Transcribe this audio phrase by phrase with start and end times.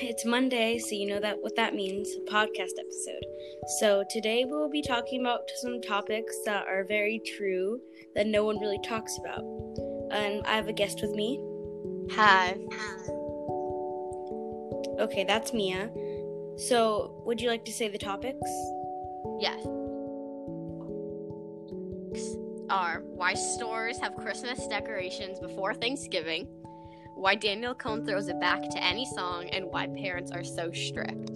[0.00, 3.24] it's Monday, so you know that what that means, a podcast episode.
[3.78, 7.80] So today we will be talking about some topics that are very true
[8.14, 9.42] that no one really talks about.
[10.10, 11.40] And I have a guest with me.
[12.12, 12.56] Hi.
[15.00, 15.90] Okay, that's Mia.
[16.56, 18.50] So, would you like to say the topics?
[19.40, 19.64] Yes.
[22.68, 26.48] Are why stores have Christmas decorations before Thanksgiving,
[27.16, 31.30] why Danielle Cohn throws it back to any song, and why parents are so strict.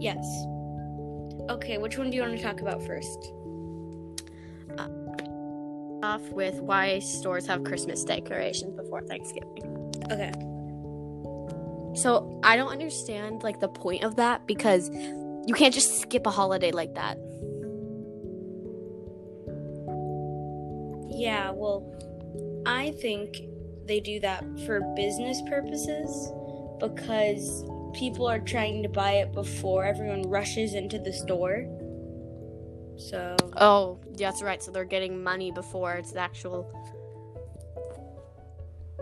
[0.00, 0.26] Yes.
[1.48, 3.32] Okay, which one do you want to talk about first?
[4.76, 4.88] Uh,
[6.02, 9.92] off with why stores have Christmas decorations before Thanksgiving.
[10.10, 10.32] Okay.
[11.94, 16.30] So I don't understand like the point of that because you can't just skip a
[16.30, 17.16] holiday like that.
[21.10, 21.84] Yeah, well,
[22.64, 23.36] I think
[23.90, 26.32] they do that for business purposes
[26.78, 31.66] because people are trying to buy it before everyone rushes into the store.
[32.96, 34.62] So, Oh, that's right.
[34.62, 36.70] So they're getting money before it's the actual.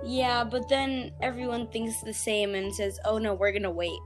[0.05, 4.01] yeah, but then everyone thinks the same and says, "Oh no, we're going to wait."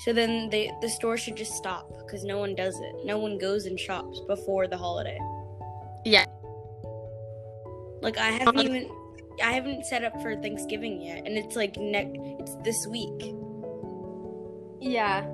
[0.00, 2.94] So then they, the store should just stop because no one does it.
[3.04, 5.18] No one goes and shops before the holiday.
[6.04, 6.26] Yeah.
[8.02, 8.90] Like I haven't um, even
[9.42, 13.34] I haven't set up for Thanksgiving yet and it's like next it's this week.
[14.80, 15.26] Yeah.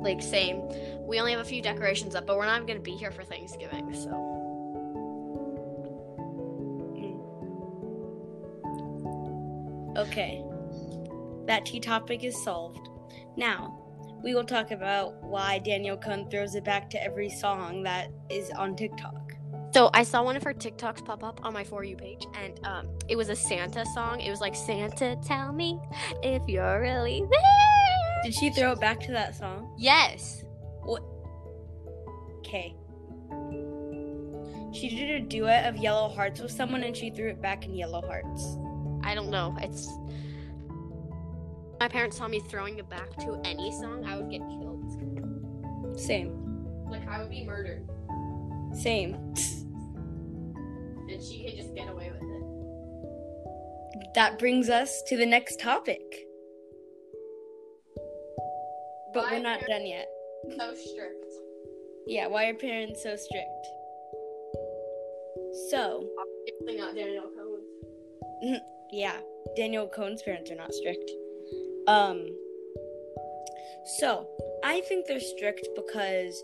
[0.00, 0.62] Like same.
[1.00, 3.92] We only have a few decorations up, but we're not gonna be here for Thanksgiving,
[3.94, 4.10] so.
[9.94, 9.98] Mm.
[9.98, 10.42] Okay.
[11.46, 12.88] That tea topic is solved.
[13.36, 13.78] Now,
[14.22, 18.50] we will talk about why Danielle Cohn throws it back to every song that is
[18.50, 19.25] on TikTok.
[19.76, 22.58] So I saw one of her TikToks pop up on my For You page, and
[22.64, 24.20] um, it was a Santa song.
[24.20, 25.78] It was like Santa, tell me
[26.22, 28.22] if you're really there.
[28.24, 29.74] Did she throw it back to that song?
[29.76, 30.44] Yes.
[30.82, 31.02] What?
[32.38, 32.74] Okay.
[34.72, 37.74] She did a duet of Yellow Hearts with someone and she threw it back in
[37.74, 38.56] Yellow Hearts.
[39.04, 39.54] I don't know.
[39.60, 39.90] It's.
[41.78, 46.00] My parents saw me throwing it back to any song, I would get killed.
[46.00, 46.86] Same.
[46.88, 47.86] Like I would be murdered,
[48.72, 49.34] Same.
[51.10, 54.14] and she could just get away with it.
[54.14, 56.00] That brings us to the next topic.
[59.14, 60.08] But Why we're not done yet.
[60.58, 61.24] So strict.
[62.06, 63.66] Yeah, why are parents so strict?
[65.70, 68.60] So, Obviously not Danielle Cohn.
[68.92, 69.16] yeah,
[69.56, 71.10] Danielle Cohn's parents are not strict.
[71.88, 72.26] Um,
[73.98, 74.28] so
[74.64, 76.42] I think they're strict because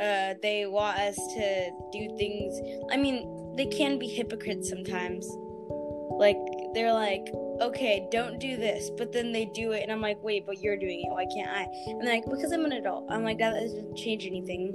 [0.00, 2.60] uh, they want us to do things.
[2.90, 5.26] I mean, they can be hypocrites sometimes.
[6.10, 6.38] Like
[6.74, 7.26] they're like,
[7.60, 10.76] okay, don't do this, but then they do it, and I'm like, wait, but you're
[10.76, 11.10] doing it.
[11.10, 11.66] Why can't I?
[11.86, 13.06] And they're like, because I'm an adult.
[13.10, 14.72] I'm like, that doesn't change anything.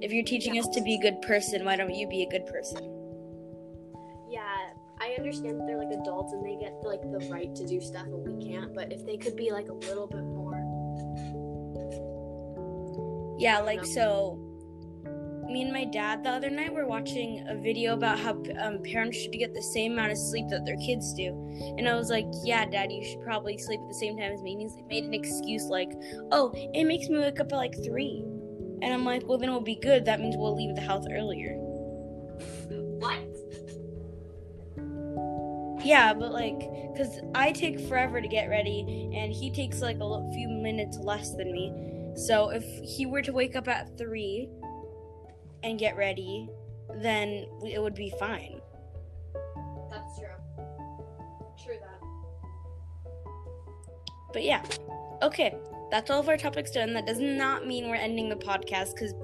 [0.00, 2.46] If you're teaching us to be a good person, why don't you be a good
[2.46, 2.78] person?
[4.28, 7.80] Yeah, I understand that they're like adults and they get like the right to do
[7.80, 8.74] stuff and we can't.
[8.74, 10.58] But if they could be like a little bit more.
[13.38, 14.41] Yeah, like so.
[15.42, 18.30] Me and my dad the other night were watching a video about how
[18.60, 21.28] um, parents should get the same amount of sleep that their kids do,
[21.76, 24.40] and I was like, "Yeah, Dad, you should probably sleep at the same time as
[24.42, 25.90] me." And he's made an excuse like,
[26.30, 28.24] "Oh, it makes me wake up at like three.
[28.82, 30.04] and I'm like, "Well, then we'll be good.
[30.04, 31.54] That means we'll leave the house earlier."
[32.98, 33.18] What?
[35.84, 36.60] Yeah, but like,
[36.96, 41.34] cause I take forever to get ready, and he takes like a few minutes less
[41.34, 41.72] than me.
[42.14, 44.48] So if he were to wake up at three
[45.62, 46.48] and get ready,
[46.96, 48.60] then it would be fine.
[49.90, 50.28] That's true.
[51.62, 52.00] True that.
[54.32, 54.62] But yeah,
[55.22, 55.54] okay,
[55.90, 56.94] that's all of our topics done.
[56.94, 59.14] That does not mean we're ending the podcast, cause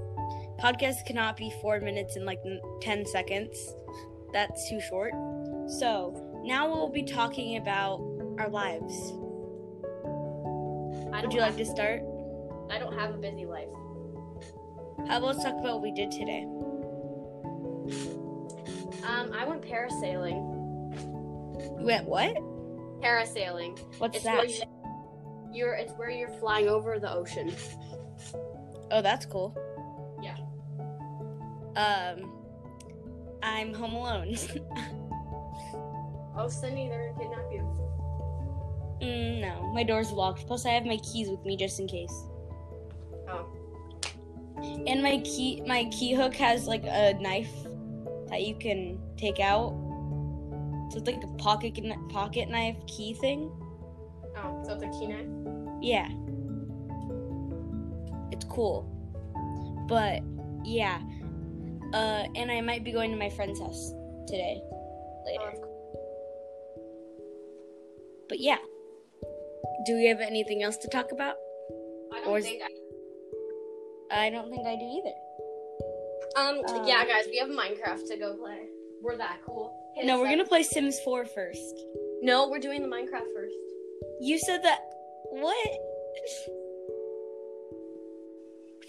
[0.59, 2.41] podcasts cannot be four minutes and like
[2.81, 3.75] ten seconds.
[4.33, 5.13] That's too short.
[5.79, 8.01] So now we'll be talking about
[8.39, 9.13] our lives.
[11.13, 12.03] I Would you like to start?
[12.71, 13.69] I don't have a busy life.
[15.07, 16.45] How about let's talk about what we did today?
[19.07, 20.37] Um, I went parasailing.
[21.81, 22.35] You went what?
[23.01, 23.79] Parasailing.
[23.99, 24.37] What's it's that?
[24.37, 24.63] where you,
[25.53, 25.75] you're.
[25.75, 27.55] It's where you're flying over the ocean.
[28.91, 29.57] Oh, that's cool.
[30.23, 30.37] Yeah.
[31.77, 32.33] Um,
[33.43, 34.37] I'm home alone.
[36.37, 37.63] Oh, Cindy, they're gonna kidnap you.
[39.03, 40.47] mm, no, my door's locked.
[40.47, 42.15] Plus, I have my keys with me just in case.
[43.29, 43.47] Oh.
[44.87, 47.53] And my key, my key hook has like a knife
[48.29, 49.71] that you can take out.
[50.91, 51.79] So it's like a pocket
[52.09, 53.51] pocket knife key thing.
[54.37, 55.79] Oh, so it's a Kinect.
[55.83, 56.09] Yeah.
[58.33, 58.87] It's cool.
[59.89, 60.23] But
[60.65, 61.01] yeah.
[61.93, 63.93] Uh and I might be going to my friend's house
[64.27, 64.61] today.
[64.63, 65.53] Oh, Later.
[65.57, 65.75] cool.
[68.29, 68.59] But yeah.
[69.87, 71.37] Do we have anything else to talk about?
[72.15, 72.63] I don't is- think.
[72.63, 72.69] I
[74.31, 75.15] don't think I do either.
[76.37, 78.69] Um, Um, yeah, guys, we have Minecraft to go play.
[79.03, 79.75] We're that cool.
[79.97, 80.33] Hit No, we're up.
[80.33, 81.75] gonna play Sims 4 first.
[82.23, 83.55] No, we're doing the Minecraft first.
[84.21, 84.81] You said that.
[85.31, 85.69] What?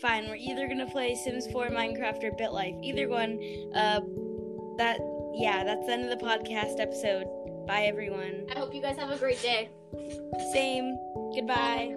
[0.01, 2.81] Fine, we're either gonna play Sims 4, Minecraft, or BitLife.
[2.83, 3.39] Either one.
[3.75, 4.01] Uh,
[4.77, 5.00] that.
[5.36, 7.25] Yeah, that's the end of the podcast episode.
[7.68, 8.48] Bye, everyone.
[8.56, 9.69] I hope you guys have a great day.
[10.54, 10.98] Same.
[11.36, 11.95] Goodbye.